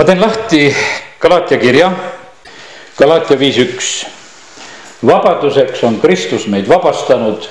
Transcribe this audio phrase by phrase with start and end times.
[0.00, 0.74] ma teen lahti
[1.20, 1.90] Galaatia kirja,
[2.96, 3.88] Galaatia viis üks.
[5.04, 7.44] vabaduseks on Kristus meid vabastanud.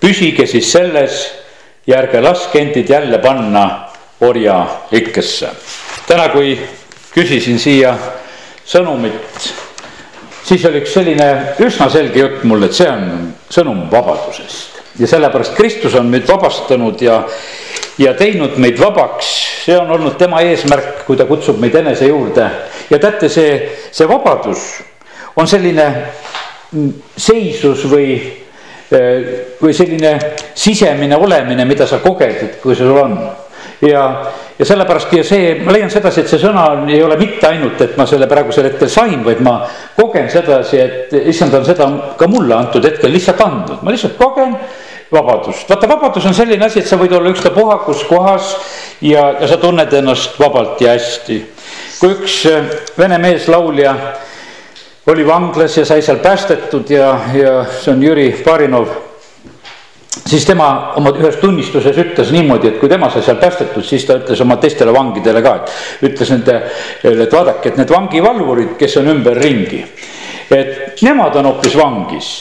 [0.00, 1.24] püsige siis selles
[1.86, 3.88] ja ärge laske endid jälle panna
[4.20, 5.48] orjalikkesse.
[6.06, 6.58] täna, kui
[7.14, 7.96] küsisin siia
[8.66, 9.52] sõnumit,
[10.44, 15.54] siis oli üks selline üsna selge jutt mulle, et see on sõnum vabadusest ja sellepärast
[15.56, 17.22] Kristus on meid vabastanud ja,
[17.98, 19.34] ja teinud meid vabaks.
[19.68, 22.46] see on olnud tema eesmärk, kui ta kutsub meid enese juurde.
[22.90, 23.58] Ja teate, see,
[23.92, 24.62] see vabadus
[25.36, 25.84] on selline
[27.16, 28.16] seisus või,
[29.60, 30.14] või selline
[30.54, 33.18] sisemine olemine, mida sa koged, et kui sul on.
[33.84, 34.02] Ja,
[34.58, 37.94] ja sellepärast ja see, ma leian sedasi, et see sõna ei ole mitte ainult, et
[38.00, 39.60] ma selle praegusel hetkel sain, vaid ma
[39.94, 41.86] kogen sedasi, et issand on seda
[42.18, 44.56] ka mulle antud hetkel lihtsalt andnud, ma lihtsalt kogen
[45.12, 45.68] vabadust.
[45.68, 48.54] vaata, vabadus on selline asi, et sa võid olla ükstapuha kus kohas
[49.00, 51.42] ja, ja sa tunned ennast vabalt ja hästi.
[52.00, 53.94] kui üks äh, vene meeslaulja
[55.08, 58.88] oli vanglas ja sai seal päästetud ja, ja see on Jüri Barinov
[60.28, 64.18] siis tema oma ühes tunnistuses ütles niimoodi, et kui tema sai seal päästetud, siis ta
[64.20, 66.58] ütles oma teistele vangidele ka, et ütles nende,
[67.04, 69.80] et vaadake, et need vangivalvurid, kes on ümberringi,
[70.54, 72.32] et nemad on hoopis vangis,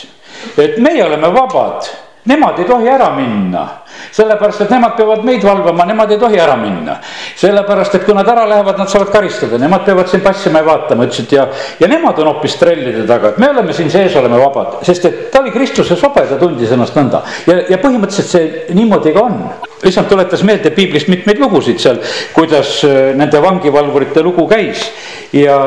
[0.57, 1.87] et meie oleme vabad
[2.28, 3.67] Nemad ei tohi ära minna,
[4.11, 6.97] sellepärast et nemad peavad meid valvama, nemad ei tohi ära minna.
[7.35, 11.07] sellepärast, et kui nad ära lähevad, nad saavad karistada, nemad peavad siin passima ja vaatama,
[11.07, 11.47] ütlesid ja,
[11.79, 15.19] ja nemad on hoopis trellide taga, et me oleme siin sees, oleme vabad, sest et
[15.31, 17.23] ta oli Kristuses vaba ja ta tundis ennast nõnda.
[17.47, 19.39] ja, ja põhimõtteliselt see niimoodi ka on.
[19.83, 21.99] lihtsalt tuletas meelde piiblist mitmeid lugusid seal,
[22.33, 24.87] kuidas äh, nende vangivalvurite lugu käis
[25.33, 25.57] ja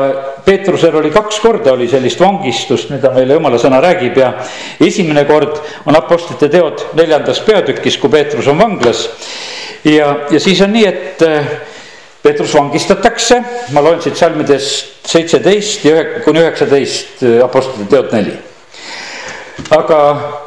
[0.45, 4.31] Peetrusel oli kaks korda oli sellist vangistust, mida meile jumala sõna räägib ja
[4.81, 9.09] esimene kord on Apostlite teod neljandas peatükis, kui Peetrus on vanglas.
[9.83, 11.51] ja, ja siis on nii, et äh,
[12.21, 13.41] Peetrus vangistatakse,
[13.73, 18.37] ma loen siit salmidest seitseteist ja kuni üheksateist äh, Apostlite teod neli
[19.69, 19.99] aga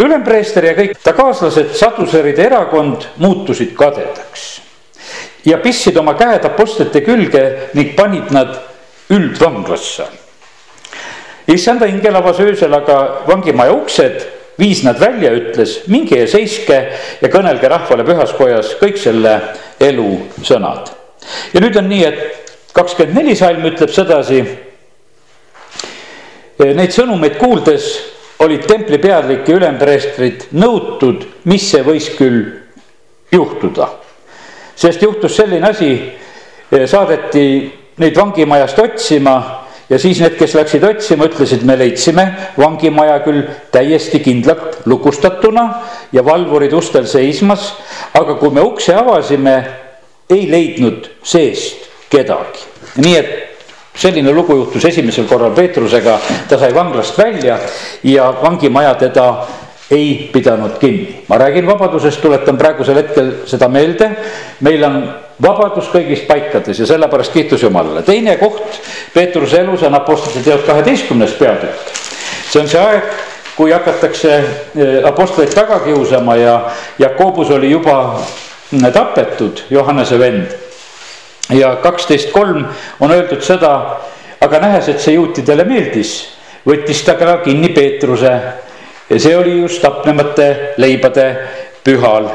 [0.02, 4.54] ülempreester ja kõik ta kaaslased, saduseride erakond muutusid kadedaks
[5.44, 7.44] ja pistsid oma käed apostlite külge
[7.76, 8.56] ning panid nad
[9.12, 10.06] üldvanglasse.
[11.46, 14.24] issanda ingel avas öösel aga vangimaja uksed,
[14.58, 16.78] viis nad välja, ütles minge ja seiske
[17.20, 19.34] ja kõnelge rahvale pühas kojas kõik selle
[19.82, 20.10] elu
[20.42, 20.90] sõnad.
[21.54, 24.42] ja nüüd on nii, et kakskümmend neli salm ütleb sedasi.
[26.58, 27.86] Neid sõnumeid kuuldes
[28.44, 32.44] olid templi pealik ja ülempreestrid nõutud, mis see võis küll
[33.32, 33.88] juhtuda.
[34.76, 35.90] sest juhtus selline asi,
[36.70, 42.26] saadeti neid vangimajast otsima ja siis need, kes läksid otsima, ütlesid, me leidsime
[42.58, 43.42] vangimaja küll
[43.74, 45.64] täiesti kindlalt lukustatuna
[46.12, 47.72] ja valvurid ustel seismas.
[48.14, 49.56] aga kui me ukse avasime,
[50.30, 52.64] ei leidnud seest kedagi,
[52.96, 53.32] nii et
[53.94, 56.18] selline lugu juhtus esimesel korral Peetrusega,
[56.48, 57.58] ta sai vanglast välja
[58.02, 59.28] ja vangimaja teda
[59.90, 61.24] ei pidanud kinni.
[61.28, 64.10] ma räägin vabadusest, tuletan praegusel hetkel seda meelde.
[64.60, 68.02] meil on vabadus kõigis paikades ja sellepärast kiitus Jumalale.
[68.02, 68.80] teine koht
[69.14, 71.92] Peetruse elus on Apostlite teod kaheteistkümnes peatükk.
[72.50, 73.02] see on see aeg,
[73.56, 78.20] kui hakatakse eh, apostleid taga kiusama ja Jakobus oli juba
[78.70, 80.46] mm, tapetud, Johannese vend.
[81.50, 82.64] ja kaksteist kolm
[83.00, 84.00] on öeldud seda,
[84.40, 86.30] aga nähes, et see juutidele meeldis,
[86.66, 88.32] võttis ta ka kinni Peetruse
[89.10, 91.28] ja see oli just tapnemate leibade
[91.84, 92.28] pühal.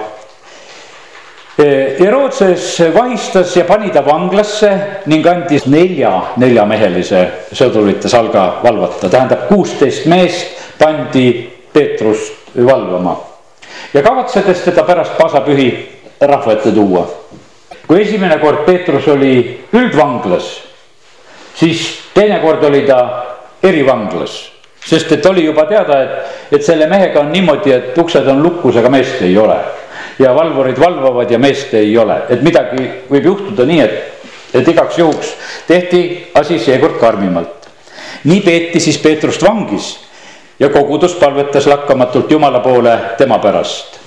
[2.00, 4.70] Herootses vahistas ja pani ta vanglasse
[5.12, 11.34] ning andis nelja neljamehelise sõdurite salga valvata, tähendab kuusteist meest pandi
[11.74, 13.18] Peetrust valvama
[13.94, 15.68] ja kavatsedes teda pärast pasapühi
[16.22, 17.04] rahva ette tuua.
[17.88, 20.48] kui esimene kord Peetrus oli üldvanglas,
[21.56, 23.00] siis teinekord oli ta
[23.64, 28.42] erivanglas sest et oli juba teada, et, et selle mehega on niimoodi, et uksed on
[28.44, 29.58] lukus, aga meest ei ole.
[30.20, 34.98] ja valvurid valvavad ja meest ei ole, et midagi võib juhtuda nii, et, et igaks
[35.00, 35.32] juhuks
[35.68, 36.02] tehti
[36.36, 37.70] asi seekord karmimalt.
[38.24, 39.98] nii peeti siis Peetrust vangis
[40.60, 44.00] ja kogudus palvetas lakkamatult Jumala poole tema pärast.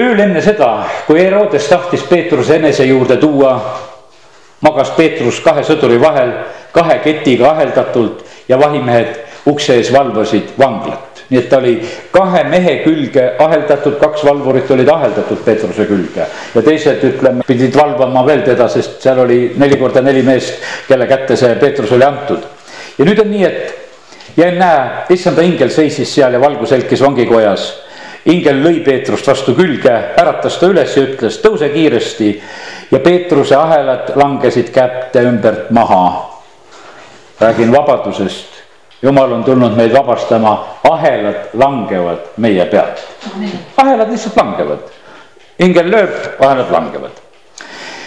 [0.00, 3.54] ööl enne seda, kui Herodes tahtis Peetruse enese juurde tuua,
[4.60, 6.32] magas Peetrus kahe sõduri vahel
[6.72, 9.14] kahe ketiga aheldatult ja vahimehed
[9.46, 11.06] ukse ees valvasid vanglat.
[11.30, 11.76] nii et ta oli
[12.10, 16.26] kahe mehe külge aheldatud, kaks valvurit olid aheldatud Peetruse külge.
[16.54, 20.58] ja teised, ütleme, pidid valvama veel teda, sest seal oli neli korda neli meest,
[20.88, 22.42] kelle kätte see Peetrus oli antud.
[22.98, 24.82] ja nüüd on nii, et ja ennäe,
[25.14, 27.70] issanda ingel seisis seal ja valgus helkis vangikojas
[28.28, 32.34] ingel lõi Peetrust vastu külge, äratas ta üles ja ütles, tõuse kiiresti
[32.90, 36.29] ja Peetruse ahelad langesid kätte ümbert maha.
[37.40, 38.60] Räägin vabadusest,
[39.02, 40.52] jumal on tulnud meid vabastama,
[40.90, 43.06] ahelad langevad meie pealt.
[43.76, 44.86] ahelad lihtsalt langevad,
[45.58, 47.20] ingel lööb, ahelad langevad.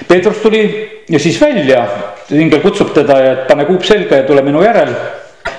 [0.08, 0.64] Peetrus tuli
[1.10, 1.86] ja siis välja,
[2.30, 4.94] ingel kutsub teda ja pane kuup selga ja tule minu järel.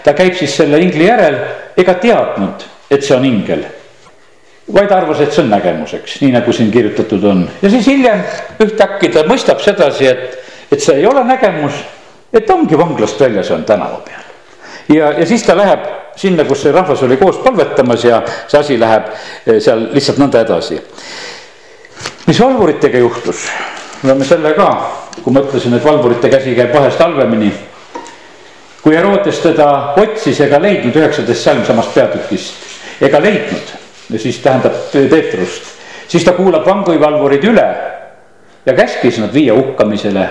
[0.05, 1.37] ta käib siis selle ingli järel
[1.76, 3.65] ega teadnud, et see on ingel
[4.73, 8.23] vaid arvas, et see on nägemuseks, nii nagu siin kirjutatud on ja siis hiljem
[8.65, 10.38] ühtäkki ta mõistab sedasi, et,
[10.73, 11.82] et see ei ole nägemus,
[12.35, 14.23] et ongi vanglast väljas, on tänava peal.
[14.97, 15.87] ja, ja siis ta läheb
[16.17, 19.07] sinna, kus see rahvas oli koos palvetamas ja see asi läheb
[19.47, 20.81] eh, seal lihtsalt nõnda edasi.
[22.27, 23.47] mis valvuritega juhtus?
[24.03, 24.69] loeme selle ka,
[25.23, 27.53] kui ma ütlesin, et valvurite käsi käib vahest halvemini.
[28.83, 33.79] kui Herodes teda otsis ega leidnud üheksateist salm samast peatükist ega leidnud
[34.17, 35.63] siis tähendab Peetrust,
[36.09, 37.67] siis ta kuulab vangivalvurid üle
[38.67, 40.29] ja käskis nad viia hukkamisele.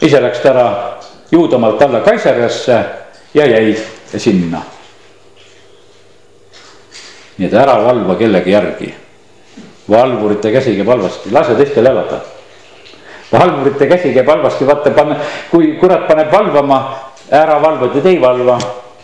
[0.00, 0.66] Ise läks ta ära
[1.30, 2.84] Juudamaalt alla Kaiseriasse
[3.34, 3.76] ja jäi
[4.16, 4.62] sinna.
[7.38, 8.94] nii et ära valva kellegi järgi.
[9.90, 12.20] valvurite käsi käib halvasti, lase teistel elada.
[13.32, 15.16] valvurite käsi käib halvasti, vaata, pane,
[15.50, 16.98] kui kurat paneb valvama,
[17.30, 18.58] ära valva, teed ei valva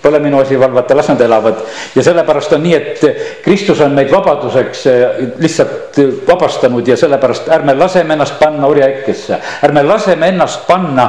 [0.05, 1.55] Asi valvata, las nad elavad.
[1.95, 3.05] ja sellepärast on nii, et
[3.43, 5.07] Kristus on meid vabaduseks eh,
[5.41, 5.97] lihtsalt
[6.29, 9.39] vabastanud ja sellepärast ärme laseme ennast panna orjaikkesse.
[9.65, 11.09] ärme laseme ennast panna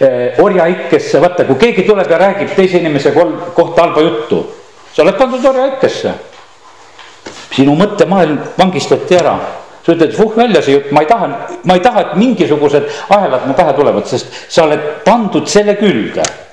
[0.00, 3.12] eh, orjaikkesse, vaata, kui keegi tuleb ja räägib teise inimese
[3.54, 4.46] kohta halba juttu.
[4.92, 6.14] sa oled pandud orjaikkesse.
[7.50, 9.38] sinu mõttemaailm vangistati ära
[9.82, 11.28] sa ütled, vuh välja see jutt, ma ei taha,
[11.64, 16.45] ma ei taha, et mingisugused ahelad mu pähe tulevad, sest sa oled pandud selle külge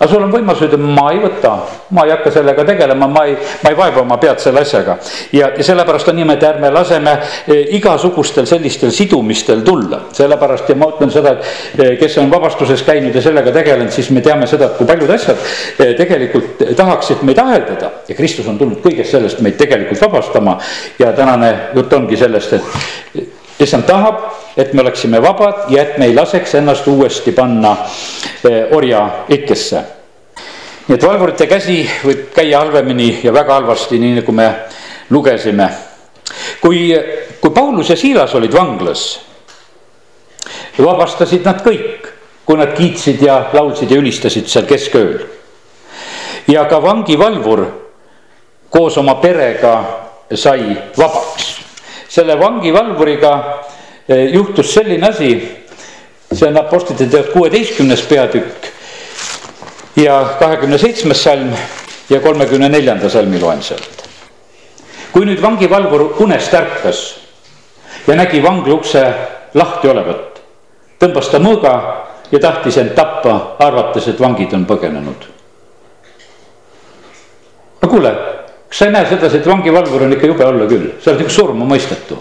[0.00, 1.50] aga sul on võimalus öelda, ma ei võta,
[1.92, 4.96] ma ei hakka sellega tegelema, ma ei, ma ei vaeva oma pead selle asjaga.
[5.36, 7.12] ja, ja sellepärast on niimoodi, ärme laseme
[7.44, 12.84] e, igasugustel sellistel sidumistel tulla, sellepärast ja ma ütlen seda, et e, kes on vabastuses
[12.86, 15.44] käinud ja sellega tegelenud, siis me teame seda, et kui paljud asjad
[15.76, 20.56] e, tegelikult tahaksid meid aheldada ja Kristus on tulnud kõigest sellest meid tegelikult vabastama.
[20.98, 24.22] ja tänane jutt ongi sellest, et issand tahab,
[24.56, 27.76] et me oleksime vabad ja et me ei laseks ennast uuesti panna
[28.44, 29.82] eh, orja ikkesse.
[30.88, 34.48] nii et valvurite käsi võib käia halvemini ja väga halvasti, nii nagu me
[35.10, 35.68] lugesime.
[36.60, 36.94] kui,
[37.40, 39.20] kui Paulus ja Siilas olid vanglas,
[40.78, 42.08] vabastasid nad kõik,
[42.46, 45.20] kui nad kiitsid ja laulsid ja ülistasid seal keskööl.
[46.48, 47.66] ja ka vangivalvur
[48.70, 49.74] koos oma perega
[50.34, 51.59] sai vabaks
[52.10, 53.32] selle vangivalvuriga
[54.08, 55.30] eh, juhtus selline asi,
[56.32, 58.70] see on Apostlite teod kuueteistkümnes peatükk
[59.96, 61.54] ja kahekümne seitsmes salm
[62.10, 64.06] ja kolmekümne neljanda salmi loen sealt.
[65.12, 67.00] kui nüüd vangivalvur unest ärkas
[68.06, 69.02] ja nägi vangla ukse
[69.54, 70.38] lahti olevat,
[71.02, 71.72] tõmbas ta mõõga
[72.30, 75.26] ja tahtis end tappa, arvates, et vangid on põgenenud.
[77.82, 78.14] no kuule
[78.70, 81.34] kas sa ei näe sedasi, et vangivalvur on ikka jube olla küll, sa oled nagu
[81.34, 82.18] surmamõistetu.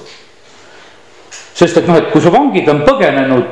[1.53, 3.45] sest et noh, et kui su vangid on põgenenud,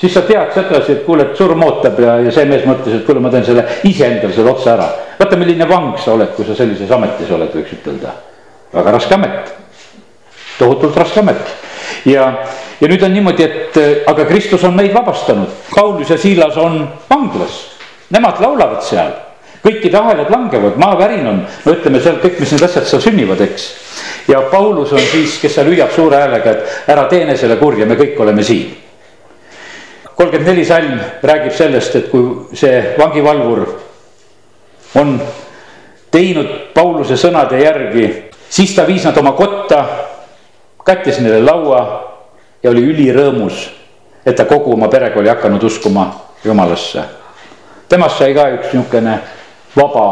[0.00, 3.04] siis sa tead sedasi, et kuule, et surm ootab ja, ja see mees mõtles, et
[3.04, 4.88] kuule, ma teen selle iseendale selle otsa ära.
[5.18, 8.14] vaata, milline vang sa oled, kui sa sellises ametis oled, võiks ütelda.
[8.72, 9.54] väga raske amet,
[10.58, 11.56] tohutult raske amet
[12.08, 12.30] ja,
[12.80, 17.66] ja nüüd on niimoodi, et aga Kristus on meid vabastanud, Paulus ja Siilas on vanglas,
[18.14, 19.12] nemad laulavad seal
[19.62, 23.66] kõikide ahelad langevad, maavärin on, no ütleme seal kõik, mis need asjad seal sünnivad, eks.
[24.28, 27.98] ja Paulus on siis, kes seal hüüab suure häälega, et ära teene selle kurja, me
[28.00, 28.76] kõik oleme siin.
[30.14, 33.66] kolmkümmend neli salm räägib sellest, et kui see vangivalvur
[35.00, 35.14] on
[36.10, 38.06] teinud Pauluse sõnade järgi,
[38.48, 39.84] siis ta viis nad oma kotta,
[40.84, 41.84] kattis neile laua
[42.62, 43.68] ja oli ülirõõmus,
[44.26, 46.10] et ta kogu oma perega oli hakanud uskuma
[46.44, 47.20] Jumalasse
[47.90, 49.18] temast sai ka üks niisugune
[49.76, 50.06] vaba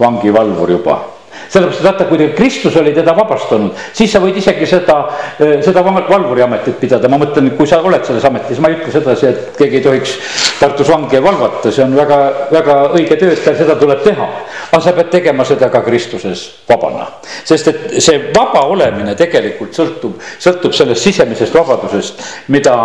[0.00, 1.00] vangivalvur juba
[1.48, 4.96] sellepärast, et vaata, kui Kristus oli teda vabastanud, siis sa võid isegi seda,
[5.38, 8.92] eh, seda valvuri ametit pidada, ma mõtlen, kui sa oled selles ametis, ma ei ütle
[8.92, 10.16] sedasi, et keegi ei tohiks
[10.58, 12.18] Tartus vangi valvata, see on väga,
[12.50, 14.28] väga õige töö, et seda tuleb teha.
[14.72, 17.06] aga sa pead tegema seda ka Kristuses vabana,
[17.44, 22.76] sest et see vaba olemine tegelikult sõltub, sõltub sellest sisemisest vabadusest, mida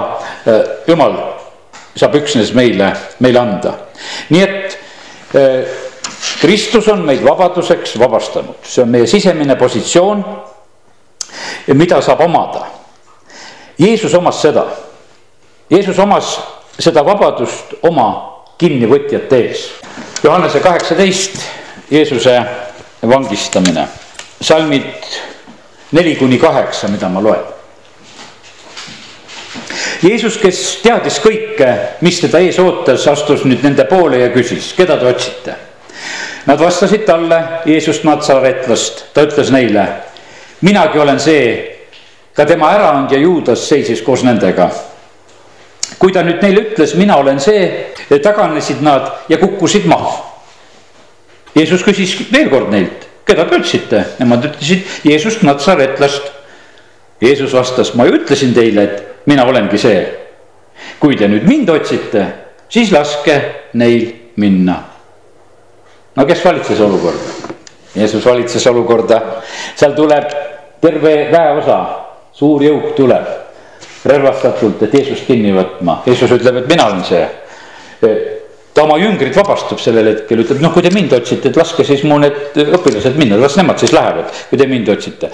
[0.45, 1.17] eh, Jumal
[1.95, 3.73] saab üksnes meile, meile anda.
[4.29, 4.77] nii et
[5.33, 5.88] eh,
[6.41, 10.23] Kristus on meid vabaduseks vabastanud, see on meie sisemine positsioon,
[11.73, 12.65] mida saab omada.
[13.79, 14.65] Jeesus omas seda,
[15.69, 16.33] Jeesus omas
[16.79, 18.07] seda vabadust oma
[18.59, 19.67] kinnivõtjate ees.
[20.23, 21.39] Johannese kaheksateist,
[21.91, 22.35] Jeesuse
[23.07, 23.87] vangistamine,
[24.41, 24.91] salmid
[25.95, 27.47] neli kuni kaheksa, mida ma loen.
[30.03, 31.71] Jeesus, kes teadis kõike,
[32.03, 35.55] mis teda ees ootas, astus nüüd nende poole ja küsis, keda te otsite.
[36.45, 39.87] Nad vastasid talle Jeesust Natsaretlast, ta ütles neile,
[40.61, 41.75] minagi olen see.
[42.33, 44.69] ka tema äraandja Juudas seisis koos nendega.
[45.99, 47.91] kui ta nüüd neile ütles, mina olen see,
[48.23, 50.25] taganesid nad ja kukkusid maha.
[51.55, 56.31] Jeesus küsis veel kord neilt, keda te otsite, nemad ütlesid Jeesust Natsaretlast.
[57.21, 60.07] Jeesus vastas, ma ju ütlesin teile, et mina olengi see.
[60.99, 62.23] kui te nüüd mind otsite,
[62.69, 63.35] siis laske
[63.73, 64.98] neil minna.
[66.15, 67.57] No kes valitses olukorda?
[67.95, 69.19] Jeesus valitses olukorda,
[69.75, 70.29] seal tuleb
[70.81, 71.77] terve väeosa,
[72.37, 73.29] suur jõuk tuleb
[74.09, 75.99] relvastatult, et Jeesust kinni võtma.
[76.07, 77.23] Jeesus ütleb, et mina olen see.
[78.73, 82.05] ta oma jüngrid vabastab sellel hetkel, ütleb, noh, kui te mind otsite, et laske siis
[82.07, 85.31] mu need õpilased minna, las nemad siis lähevad, kui te mind otsite.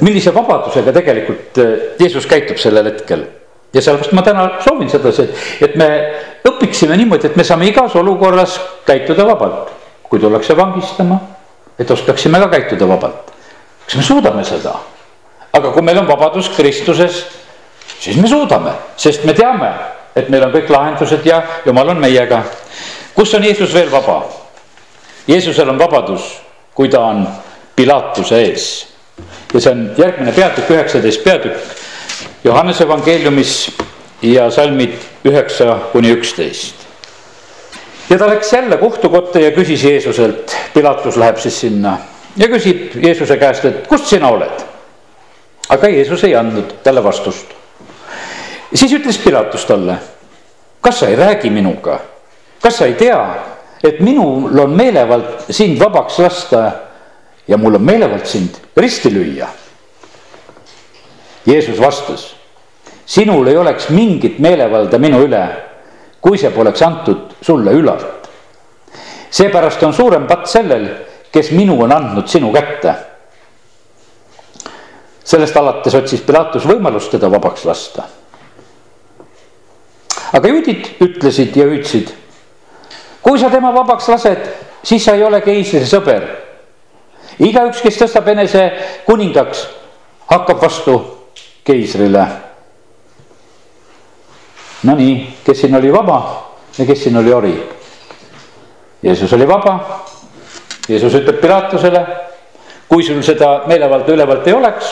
[0.00, 1.62] millise vabadusega tegelikult
[2.00, 3.28] Jeesus käitub sellel hetkel
[3.74, 5.88] ja sellepärast ma täna soovin sedasi, et, et me
[6.48, 9.83] õpiksime niimoodi, et me saame igas olukorras käituda vabalt.
[10.14, 11.16] Kui tullakse vangistama,
[11.78, 13.32] et oskaksime ka käituda vabalt.
[13.84, 14.74] kas me suudame seda?
[15.52, 17.24] aga kui meil on vabadus Kristuses,
[17.98, 19.72] siis me suudame, sest me teame,
[20.14, 22.44] et meil on kõik lahendused ja Jumal on meiega.
[23.14, 24.22] kus on Jeesus veel vaba?
[25.26, 26.30] Jeesusel on vabadus,
[26.74, 27.26] kui ta on
[27.74, 28.86] Pilatuse ees
[29.54, 31.58] ja see on järgmine peatükk, üheksateist peatükk
[32.44, 33.72] Johannese evangeeliumis
[34.22, 34.94] ja salmid
[35.24, 36.83] üheksa kuni üksteist.
[38.10, 41.98] Ja ta läks jälle kohtukotta ja küsis Jeesuselt, Pilatus läheb siis sinna
[42.36, 44.64] ja küsib Jeesuse käest, et kust sina oled.
[45.68, 47.46] aga Jeesus ei andnud talle vastust.
[48.74, 49.96] siis ütles Pilatus talle,
[50.80, 52.00] kas sa ei räägi minuga,
[52.62, 53.20] kas sa ei tea,
[53.84, 56.72] et minul on meelevald sind vabaks lasta
[57.48, 59.48] ja mul on meelevald sind risti lüüa
[61.46, 62.36] Jeesus vastas,
[63.06, 65.42] sinul ei oleks mingit meelevalda minu üle,
[66.24, 68.28] kui see poleks antud sulle ülalt.
[69.30, 70.86] seepärast on suurem patt sellel,
[71.32, 72.94] kes minu on andnud sinu kätte.
[75.24, 78.04] sellest alates otsis Pilatus võimalust teda vabaks lasta.
[80.32, 82.14] aga juudid ütlesid ja hüüdsid,
[83.22, 84.48] kui sa tema vabaks lased,
[84.82, 86.24] siis sa ei ole keisri sõber.
[87.38, 88.64] igaüks, kes tõstab enese
[89.04, 89.66] kuningaks,
[90.32, 91.00] hakkab vastu
[91.64, 92.26] keisrile.
[94.84, 96.18] Nonii, kes siin oli vaba
[96.78, 97.54] ja kes siin oli ori?
[99.02, 100.04] Jeesus oli vaba.
[100.88, 102.00] Jeesus ütleb Pilatusele,
[102.88, 104.90] kui sul seda meelevalda ülevalt ei oleks,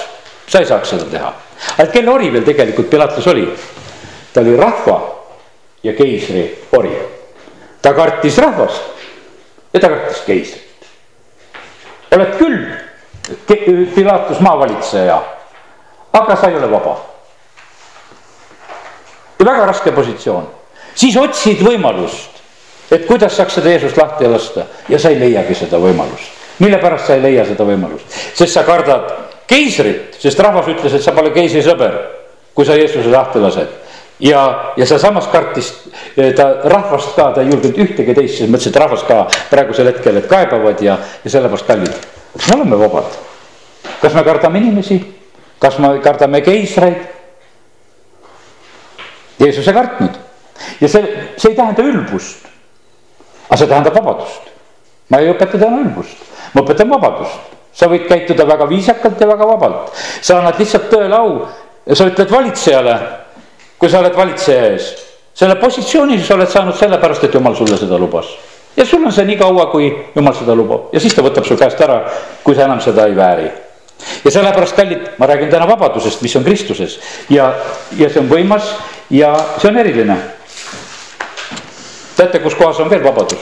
[0.49, 1.33] sa ei saaks seda teha.
[1.79, 3.45] aga kelle ori veel tegelikult Pilatus oli?
[4.33, 4.97] ta oli rahva
[5.83, 6.97] ja keisri ori.
[7.83, 8.83] ta kartis rahvast
[9.75, 10.89] ja ta kartis keisrit.
[12.17, 15.21] oled küll Pilatus maavalitseja
[16.13, 16.97] aga sa ei ole vaba.
[19.45, 20.47] Väga raske positsioon,
[20.95, 22.41] siis otsid võimalust,
[22.93, 26.41] et kuidas saaks seda Jeesust lahti lasta ja sa ei leiagi seda võimalust.
[26.59, 29.09] mille pärast sa ei leia seda võimalust, sest sa kardad
[29.47, 31.97] keisrit, sest rahvas ütles, et sa pole keisri sõber,
[32.55, 33.83] kui sa Jeesuse lahti lased
[34.23, 35.73] ja, ja sealsamas kartis
[36.17, 39.91] eh, ta rahvast ka, ta ei julgenud ühtegi teist, siis mõtles, et rahvas ka praegusel
[39.91, 42.07] hetkel, et kaebavad ja, ja sellepärast kallid.
[42.37, 43.19] me oleme vabad?
[44.03, 45.01] kas me kardame inimesi?
[45.59, 47.12] kas me kardame keisreid?
[49.43, 50.19] Jeesus ei kartnud
[50.81, 51.03] ja see,
[51.37, 52.47] see ei tähenda ülbust.
[53.49, 54.53] aga see tähendab vabadust.
[55.11, 56.23] ma ei õpeta täna ülbust,
[56.55, 57.57] ma õpetan vabadust.
[57.73, 61.35] sa võid käituda väga viisakalt ja väga vabalt, sa annad lihtsalt tõele au
[61.87, 62.97] ja sa ütled valitsejale,
[63.81, 64.93] kui sa oled valitseja ees,
[65.35, 68.29] selle positsiooni sa oled saanud sellepärast, et jumal sulle seda lubas
[68.77, 71.57] ja sul on see nii kaua, kui jumal seda lubab ja siis ta võtab su
[71.57, 72.03] käest ära,
[72.45, 73.51] kui sa enam seda ei vääri
[74.25, 76.99] ja sellepärast, kallid, ma räägin täna vabadusest, mis on Kristuses
[77.31, 77.53] ja,
[77.97, 78.75] ja see on võimas
[79.11, 80.17] ja see on eriline.
[82.17, 83.41] teate, kus kohas on veel vabadus?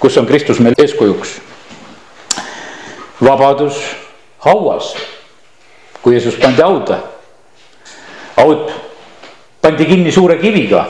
[0.00, 1.40] kus on Kristus meil eeskujuks?
[3.24, 3.80] vabadus
[4.44, 4.94] hauas,
[6.02, 6.98] kui Jeesus pandi hauda.
[8.36, 8.70] haud
[9.60, 10.86] pandi kinni suure kiviga,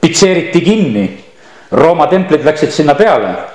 [0.00, 1.24] pitseeriti kinni,
[1.72, 3.51] Rooma templid läksid sinna peale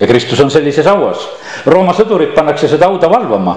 [0.00, 1.28] ja Kristus on sellises hauas.
[1.66, 3.56] Rooma sõdurid pannakse seda hauda valvama.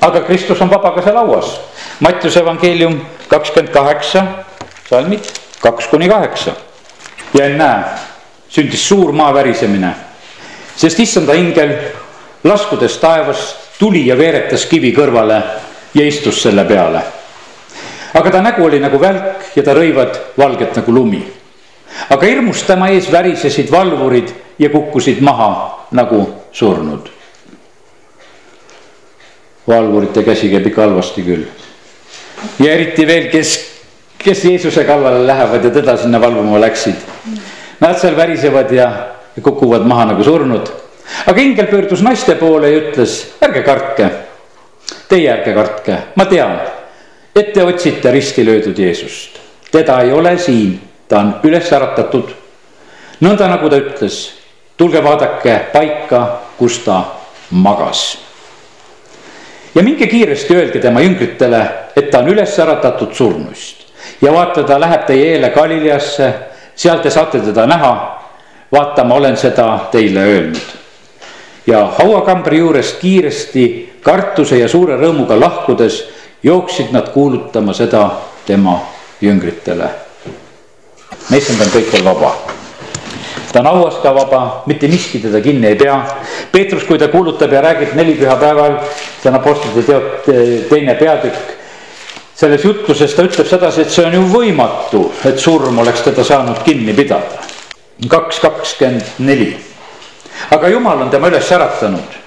[0.00, 1.60] aga Kristus on vaba ka seal hauas.
[2.00, 4.24] Mattiuse evangeelium kakskümmend kaheksa,
[4.90, 5.24] salmid
[5.60, 6.52] kaks kuni kaheksa.
[7.34, 7.84] ja ennäe,
[8.48, 9.90] sündis suur maa värisemine,
[10.76, 11.74] sest issanda ingel
[12.44, 15.42] laskudes taevast tuli ja veeretas kivi kõrvale
[15.94, 17.00] ja istus selle peale.
[18.14, 21.32] aga ta nägu oli nagu välk ja ta rõivad valget nagu lumi.
[22.10, 27.08] aga hirmust tema ees värisesid valvurid ja kukkusid maha nagu surnud.
[29.68, 31.44] valvurite käsi käib ikka halvasti küll.
[32.58, 33.58] ja eriti veel, kes,
[34.18, 36.94] kes Jeesuse kallale lähevad ja teda sinna valvama läksid.
[37.80, 38.92] Nad seal värisevad ja
[39.42, 40.68] kukuvad maha nagu surnud.
[41.26, 44.10] aga ingel pöördus naiste poole ja ütles, ärge kartke.
[45.08, 46.58] Teie ärge kartke, ma tean,
[47.34, 49.38] et te otsite risti löödud Jeesust.
[49.72, 52.30] teda ei ole siin, ta on üles äratatud.
[53.20, 54.35] nõnda nagu ta ütles,
[54.76, 56.26] tulge vaadake paika,
[56.58, 57.02] kus ta
[57.50, 58.26] magas
[59.76, 63.84] ja minge kiiresti öelge tema jüngritele, et ta on üles äratatud surnuist
[64.22, 66.32] ja vaata, ta läheb teie eele Galileasse,
[66.74, 67.94] seal te saate teda näha.
[68.72, 70.76] vaata, ma olen seda teile öelnud.
[71.66, 76.04] ja hauakambri juurest kiiresti kartuse ja suure rõõmuga lahkudes
[76.42, 78.10] jooksid nad kuulutama seda
[78.46, 78.80] tema
[79.20, 79.90] jüngritele.
[81.30, 82.55] meissand on kõikjal vaba
[83.56, 85.96] ta on hauas ka vaba, mitte miski teda kinni ei pea.
[86.52, 88.74] Peetrus, kui ta kuulutab ja räägib nelipühapäeval,
[89.22, 91.54] see on Apostlite teod teine peatükk.
[92.36, 96.58] selles jutluses ta ütleb sedasi, et see on ju võimatu, et surm oleks teda saanud
[96.64, 97.40] kinni pidada.
[98.08, 99.56] kaks kakskümmend neli.
[100.50, 102.18] aga jumal on tema üles äratanud,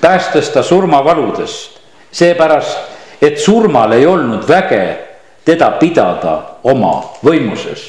[0.00, 1.78] päästes ta surmavaludest,
[2.10, 2.78] seepärast,
[3.22, 4.98] et surmal ei olnud väge
[5.44, 7.86] teda pidada oma võimuses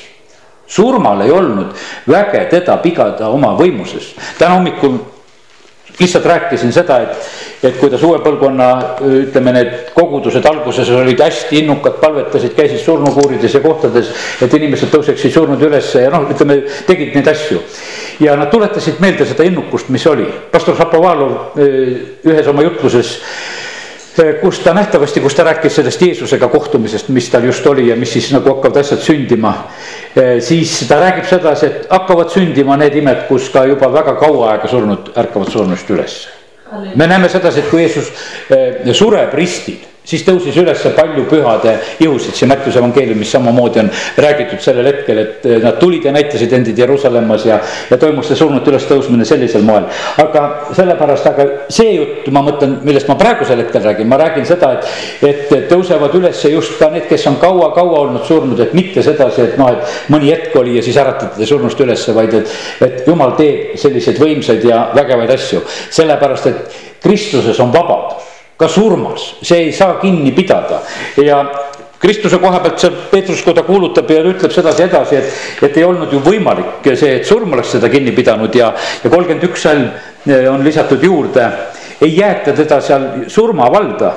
[0.67, 1.75] surmal ei olnud
[2.09, 4.13] väge teda pigada oma võimuses.
[4.37, 4.97] täna hommikul
[5.99, 7.29] lihtsalt rääkisin seda, et,
[7.63, 8.67] et kuidas uue põlvkonna
[9.01, 14.11] ütleme, need kogudused alguses olid hästi innukad, palvetasid, käisid surnukuurides ja kohtades.
[14.41, 17.61] et inimesed tõuseksid surnud ülesse ja noh, ütleme, tegid neid asju.
[18.19, 20.27] ja nad tuletasid meelde seda innukust, mis oli.
[20.51, 23.17] pastor Šapovalov ühes oma jutluses
[24.41, 28.13] kus ta nähtavasti, kus ta rääkis sellest Jeesusega kohtumisest, mis tal just oli ja mis
[28.13, 29.53] siis nagu hakkavad asjad sündima.
[30.15, 34.53] Eh, siis ta räägib sedasi, et hakkavad sündima need imed, kus ka juba väga kaua
[34.53, 36.17] aega surnud ärkavad surnust üles.
[36.95, 38.11] me näeme sedasi, et kui Jeesus
[38.49, 41.73] eh, sureb ristil siis tõusis üles palju pühade
[42.03, 43.89] ihusid, siin Mattiuse evangeeliumis samamoodi on
[44.23, 47.59] räägitud sellel hetkel, et eh, nad tulid ja näitasid endid Jeruusalemmas ja,
[47.91, 49.89] ja toimus see surnute ülestõusmine sellisel moel.
[50.23, 50.43] aga
[50.77, 55.51] sellepärast, aga see jutt, ma mõtlen, millest ma praegusel hetkel räägin, ma räägin seda, et,
[55.51, 59.59] et tõusevad üles just ka need, kes on kaua-kaua olnud surnud, et mitte sedasi, et
[59.59, 63.75] noh, et mõni hetk oli ja siis äratati surnust ülesse, vaid et, et jumal teeb
[63.79, 65.63] selliseid võimsaid ja vägevaid asju,
[65.99, 68.26] sellepärast et Kristuses on vabadus
[68.57, 70.81] ka surmas, see ei saa kinni pidada.
[71.21, 71.45] Ja
[71.99, 75.85] Kristuse koha pealt see Peetrus, kui ta kuulutab ja ütleb sedasi edasi, et, et ei
[75.85, 78.69] olnud ju võimalik see, et surm oleks seda kinni pidanud ja,
[79.01, 79.87] ja kolmkümmend üks salm
[80.29, 81.47] eh, on lisatud juurde.
[82.01, 84.11] ei jäeta teda seal surmavalda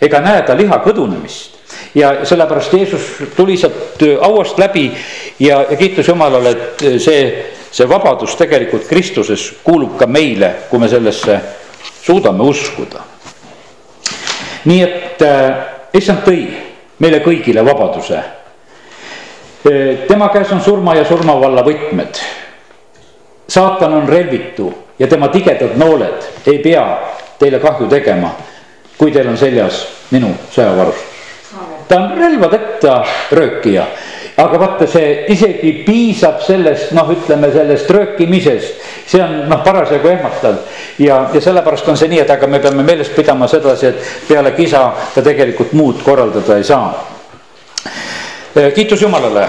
[0.00, 1.56] ega näe ta liha kõdunemist.
[1.94, 4.92] Ja sellepärast Jeesus tuli sealt hauast läbi
[5.40, 7.26] ja, ja kiitus Jumalale, et see,
[7.70, 11.40] see vabadus tegelikult Kristuses kuulub ka meile, kui me sellesse
[12.06, 13.15] suudame uskuda
[14.66, 15.56] nii et äh,
[15.94, 16.46] issand tõi
[17.02, 18.18] meile kõigile vabaduse.
[19.66, 22.22] Äh, tema käes on surma ja surmavalla võtmed.
[23.48, 26.98] saatan on relvitu ja tema tigedad nooled ei pea
[27.38, 28.32] teile kahju tegema,
[28.98, 31.14] kui teil on seljas minu sõjavarustus.
[31.88, 33.86] ta on relvadeta röökija
[34.36, 40.60] aga vaata, see isegi piisab sellest, noh, ütleme sellest röökimisest, see on noh, parasjagu ehmatav.
[40.98, 44.52] ja, ja sellepärast on see nii, et aga me peame meeles pidama sedasi, et peale
[44.56, 46.92] kisa ta tegelikult muud korraldada ei saa.
[48.74, 49.48] Kiitus Jumalale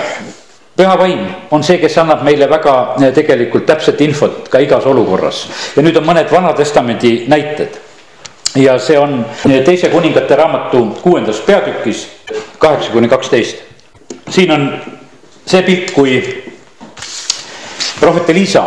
[0.78, 5.46] püha vaim on see, kes annab meile väga äh, tegelikult täpset infot ka igas olukorras
[5.76, 7.80] ja nüüd on mõned Vana-testamendi näited.
[8.56, 12.08] ja see on teise kuningate raamatu kuuendas peatükis
[12.60, 13.67] kaheksa kuni kaksteist
[14.30, 14.82] siin on
[15.46, 16.18] see pilt, kui
[18.00, 18.64] prohvet Elisa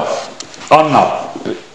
[0.70, 1.20] annab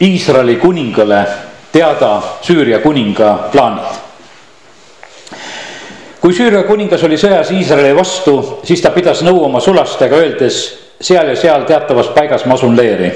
[0.01, 1.25] Iisraeli kuningale
[1.71, 4.01] teada Süüria kuninga plaanid.
[6.21, 10.59] kui Süüria kuningas oli sõjas Iisraeli vastu, siis ta pidas nõu oma sulastega, öeldes
[11.01, 13.11] seal ja seal teatavas paigas ma asun leeri.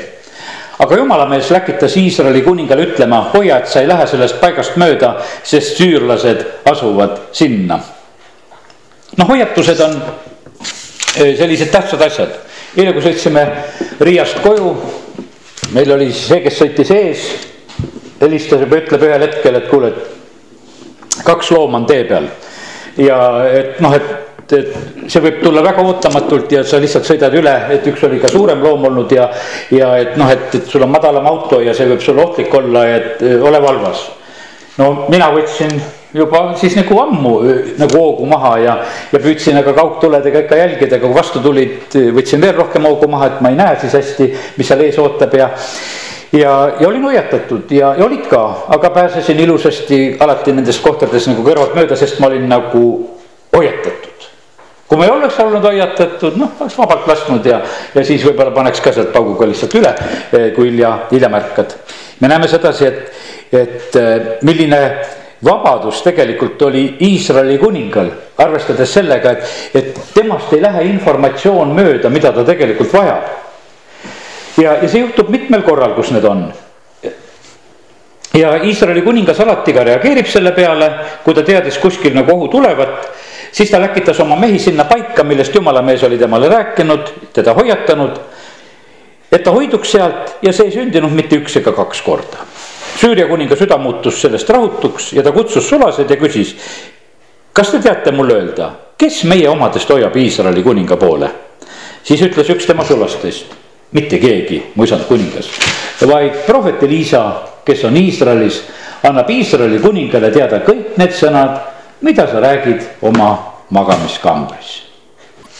[0.80, 5.78] aga jumalamees läkitas Iisraeli kuningale ütlema, hoia, et sa ei lähe sellest paigast mööda, sest
[5.78, 7.80] süürlased asuvad sinna.
[9.18, 10.02] noh, hoiatused on
[11.16, 12.36] sellised tähtsad asjad.
[12.78, 13.46] eile, kui sõitsime
[14.00, 14.74] Riiast koju,
[15.74, 17.26] meil oli see, kes sõitis ees,
[18.22, 22.30] helistas juba, ütleb ühel hetkel, et kuule, et kaks looma on tee peal.
[23.00, 23.18] ja
[23.50, 24.72] et noh, et, et
[25.08, 28.64] see võib tulla väga ootamatult ja sa lihtsalt sõidad üle, et üks oli ka suurem
[28.64, 29.30] loom olnud ja,
[29.72, 32.86] ja et noh, et, et sul on madalam auto ja see võib sulle ohtlik olla,
[32.98, 34.10] et ole valvas.
[34.78, 35.80] no mina võtsin
[36.14, 37.34] juba siis nagu ammu
[37.78, 38.76] nagu hoogu maha ja,
[39.14, 43.30] ja püüdsin aga kaugtuledega ikka jälgida, aga kui vastu tulid, võtsin veel rohkem hoogu maha,
[43.30, 45.52] et ma ei näe siis hästi, mis seal ees ootab ja.
[46.34, 48.44] ja, ja olin hoiatatud ja, ja olid ka,
[48.76, 52.86] aga pääsesin ilusasti alati nendest kohtades nagu kõrvalt mööda, sest ma olin nagu
[53.56, 54.10] hoiatatud
[54.90, 57.60] kui me ei oleks olnud hoiatatud, noh, oleks vabalt lasknud ja,
[57.94, 59.92] ja siis võib-olla paneks ka sealt pauguga lihtsalt üle,
[60.56, 61.76] kui hilja, hilja märkad.
[62.20, 63.12] me näeme sedasi, et,
[63.54, 64.80] et milline
[65.46, 72.32] vabadus tegelikult oli Iisraeli kuningal, arvestades sellega, et, et temast ei lähe informatsioon mööda, mida
[72.36, 73.30] ta tegelikult vajab.
[74.58, 76.50] ja, ja see juhtub mitmel korral, kus need on.
[78.36, 80.92] ja Iisraeli kuningas alati ka reageerib selle peale,
[81.24, 83.08] kui ta teadis kuskil nagu ohu tulevat,
[83.52, 88.20] siis ta läkitas oma mehi sinna paika, millest jumala mees oli temale rääkinud, teda hoiatanud.
[89.32, 92.44] et ta hoiduks sealt ja see ei sündinud mitte üks ega kaks korda
[93.00, 96.56] Süüria kuninga süda muutus sellest rahutuks ja ta kutsus sulased ja küsis.
[97.54, 101.30] kas te teate mulle öelda, kes meie omadest hoiab Iisraeli kuninga poole?
[102.04, 103.56] siis ütles üks tema sulastest,
[103.92, 105.48] mitte keegi, mu isand kuningas,
[106.08, 107.24] vaid prohvet Elisa,
[107.66, 108.62] kes on Iisraelis,
[109.04, 111.56] annab Iisraeli kuningale teada kõik need sõnad,
[112.02, 113.32] mida sa räägid oma
[113.70, 114.89] magamiskambris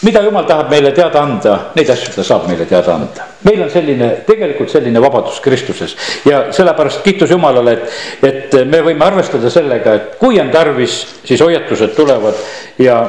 [0.02, 3.26] mida jumal tahab meile teada anda, neid asju ta saab meile teada anda.
[3.44, 9.06] meil on selline, tegelikult selline vabadus Kristuses ja sellepärast kiitus Jumalale, et, et me võime
[9.06, 12.40] arvestada sellega, et kui on tarvis, siis hoiatused tulevad
[12.80, 13.02] ja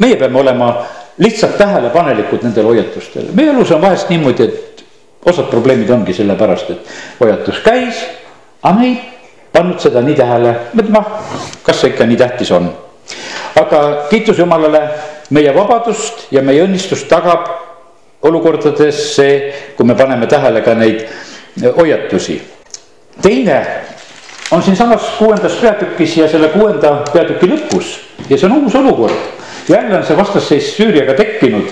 [0.00, 0.72] meie peame olema
[1.20, 3.32] lihtsalt tähelepanelikud nendele hoiatustele.
[3.36, 4.84] meie elus on vahest niimoodi, et
[5.26, 8.04] osad probleemid ongi sellepärast, et hoiatus käis,
[8.62, 8.96] aga me ei
[9.52, 12.70] pannud seda nii tähele, mõtleme, ah, kas see ikka nii tähtis on.
[13.60, 14.80] aga kiitus Jumalale
[15.30, 17.48] meie vabadust ja meie õnnistust tagab
[18.26, 21.06] olukordades see, kui me paneme tähele ka neid
[21.76, 22.40] hoiatusi.
[23.22, 23.66] teine
[24.50, 29.14] on siinsamas kuuendas peatükis ja selle kuuenda peatüki lõpus ja see on uus olukord.
[29.68, 31.70] jälle on see vastasseis Süüriaga tekkinud.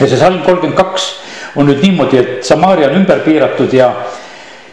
[0.00, 1.14] ja see salm kolmkümmend kaks
[1.56, 3.92] on nüüd niimoodi, et Samaria on ümber piiratud ja,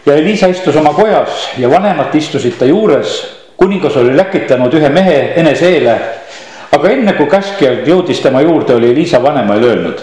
[0.06, 3.38] ja Elisa istus oma kojas ja vanemad istusid ta juures.
[3.58, 6.00] kuningas oli läkitanud ühe mehe eneseele
[6.72, 10.02] aga enne kui käskja jõudis tema juurde, oli Liisa vanemaile öelnud.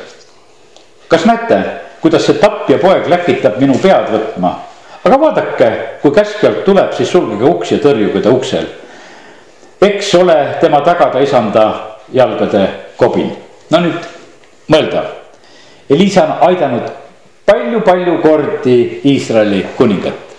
[1.08, 1.62] kas näete,
[2.00, 4.54] kuidas see tapja poeg läkitab minu pead võtma?
[5.04, 5.70] aga vaadake,
[6.02, 8.66] kui käskjalt tuleb, siis sulgege uks ja tõrjuge ta uksel.
[9.82, 11.66] eks ole tema tagada isanda
[12.12, 13.32] jalgade kobin.
[13.70, 14.00] no nüüd
[14.68, 15.04] mõelda.
[15.90, 16.92] Elisa on aidanud
[17.46, 20.33] palju-palju kordi Iisraeli kuningat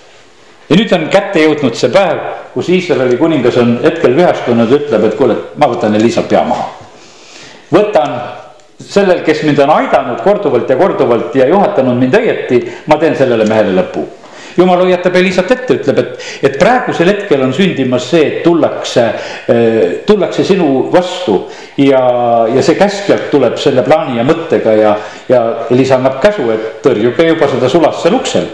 [0.69, 2.21] ja nüüd on kätte jõudnud see päev,
[2.55, 6.71] kus Iisraeli kuningas on hetkel vihastunud, ütleb, et kuule, ma võtan Elisa pea maha.
[7.73, 8.17] võtan
[8.79, 13.47] sellel, kes mind on aidanud korduvalt ja korduvalt ja juhatanud mind õieti, ma teen sellele
[13.49, 14.05] mehele lõpu.
[14.57, 19.05] jumal hoiatab Elisat ette, ütleb, et, et praegusel hetkel on sündimas see, et tullakse,
[20.07, 21.43] tullakse sinu vastu.
[21.77, 22.01] ja,
[22.55, 24.97] ja see käskjalt tuleb selle plaani ja mõttega ja,
[25.29, 28.53] ja Elisa annab käsu, et tõrjuge juba seda sulast seal uksel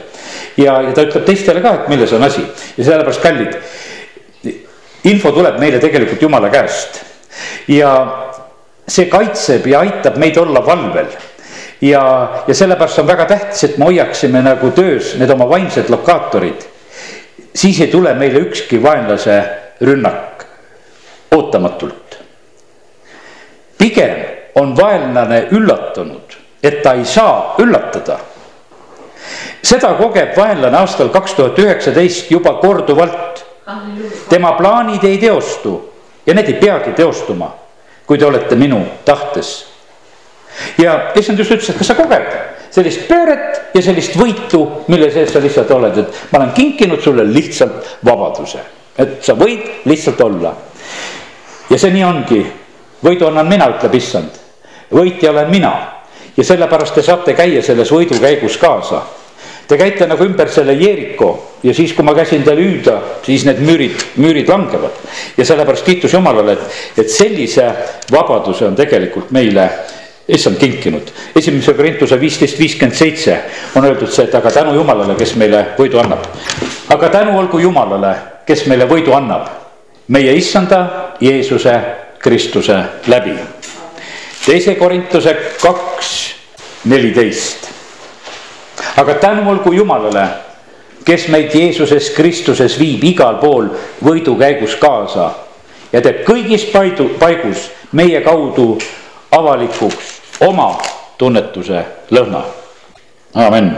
[0.57, 2.43] ja, ja ta ütleb teistele ka, et milles on asi
[2.77, 3.55] ja sellepärast kallid.
[5.03, 7.01] info tuleb meile tegelikult jumala käest
[7.67, 7.91] ja
[8.87, 11.07] see kaitseb ja aitab meid olla valvel
[11.81, 12.03] ja,
[12.47, 16.67] ja sellepärast on väga tähtis, et me hoiaksime nagu töös need oma vaimsed lokaatorid.
[17.55, 19.43] siis ei tule meile ükski vaenlase
[19.81, 20.45] rünnak
[21.31, 22.19] ootamatult.
[23.77, 24.15] pigem
[24.55, 28.19] on vaenlane üllatunud, et ta ei saa üllatada
[29.63, 33.45] seda kogeb vaenlane aastal kaks tuhat üheksateist juba korduvalt.
[34.29, 35.75] tema plaanid ei teostu
[36.25, 37.51] ja need ei peagi teostuma,
[38.05, 39.67] kui te olete minu tahtes.
[40.77, 42.27] ja issand just ütles, et kas sa koged
[42.71, 47.25] sellist pööret ja sellist võitu, mille sees sa lihtsalt oled, et ma olen kinkinud sulle
[47.27, 48.63] lihtsalt vabaduse,
[48.97, 50.55] et sa võid lihtsalt olla.
[51.69, 52.41] ja see nii ongi,
[53.03, 54.39] võidu annan mina, ütleb issand,
[54.91, 56.00] võitja olen mina
[56.37, 59.01] ja sellepärast te saate käia selles võidukäigus kaasa
[59.71, 61.29] Te käite nagu ümber selle Jeeriko
[61.63, 64.97] ja siis, kui ma käsin ta lüüda, siis need müürid, müürid langevad.
[65.37, 66.65] ja sellepärast kiitus Jumalale, et,
[66.99, 67.69] et sellise
[68.11, 69.69] vabaduse on tegelikult meile
[70.27, 71.13] issand kinkinud.
[71.35, 73.37] esimese Korintuse viisteist viiskümmend seitse
[73.75, 76.27] on öeldud see, et aga tänu Jumalale, kes meile võidu annab.
[76.91, 78.13] aga tänu olgu Jumalale,
[78.45, 79.47] kes meile võidu annab,
[80.11, 80.83] meie issanda
[81.21, 81.79] Jeesuse
[82.19, 83.39] Kristuse läbi.
[84.45, 86.15] Teise Korintuse kaks
[86.85, 87.71] neliteist
[88.97, 90.27] aga tänu olgu Jumalale,
[91.05, 93.71] kes meid Jeesuses Kristuses viib igal pool
[94.03, 95.31] võidu käigus kaasa
[95.93, 98.75] ja teeb kõigis paidu, paigus meie kaudu
[99.31, 100.75] avalikuks oma
[101.17, 102.43] tunnetuse lõhna.
[103.33, 103.75] amin.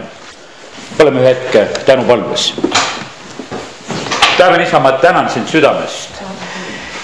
[1.00, 2.54] oleme ühe hetke tänupalves.
[4.38, 6.13] taevane isa, ma tänan sind südamest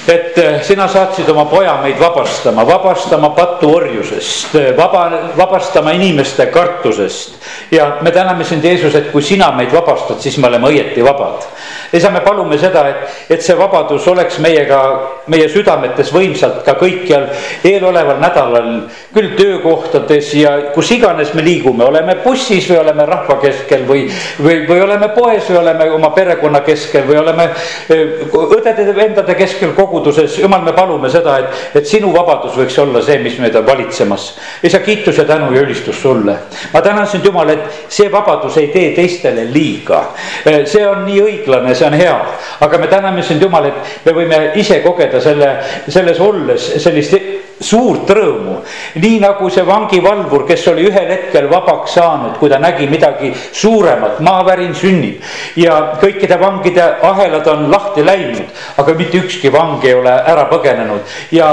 [0.07, 7.35] et eh, sina saatsid oma poja meid vabastama, vabastama patuorjusest, eh, vaba, vabastama inimeste kartusest.
[7.71, 11.45] ja me täname sind, Jeesus, et kui sina meid vabastad, siis me oleme õieti vabad.
[11.93, 14.79] isa, me palume seda, et, et see vabadus oleks meiega,
[15.27, 17.27] meie südametes võimsalt ka kõikjal
[17.63, 18.69] eeloleval nädalal.
[19.13, 24.07] küll töökohtades ja kus iganes me liigume, oleme bussis või oleme rahva keskel või,
[24.39, 27.49] või, või oleme poes või oleme oma perekonna keskel või oleme
[27.89, 33.17] eh, õdede-vendade keskel koguduses, jumal, me palume seda, et, et sinu vabadus võiks olla see,
[33.23, 34.29] mis meid on valitsemas.
[34.63, 36.37] isa, kiitus ja tänu ja ülistus sulle.
[36.73, 40.03] ma tänan sind, Jumal, et see vabadus ei tee teistele liiga.
[40.45, 42.17] see on nii õiglane, see on hea,
[42.59, 45.55] aga me täname sind, Jumal, et me võime ise kogeda selle,
[45.87, 47.17] selles olles sellist
[47.59, 48.59] suurt rõõmu.
[48.95, 54.19] nii nagu see vangivalvur, kes oli ühel hetkel vabaks saanud, kui ta nägi midagi suuremat,
[54.19, 55.21] maavärin sünnib.
[55.55, 61.01] ja kõikide vangide ahelad on lahti läinud, aga mitte ükski vang ei ole ära põgenenud
[61.31, 61.51] ja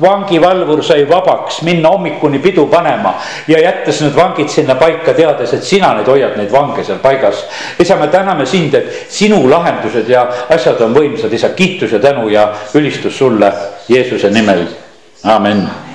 [0.00, 3.14] vangivalvur sai vabaks minna hommikuni pidu panema
[3.48, 7.44] ja jättes need vangid sinna paika, teades, et sina neid hoiad, neid vange seal paigas.
[7.78, 12.28] isa, me täname sind, et sinu lahendused ja asjad on võimsad, isa, kiitus ja tänu
[12.28, 13.52] ja ülistus sulle
[13.88, 14.87] Jeesuse nimel
[15.24, 15.87] Amen.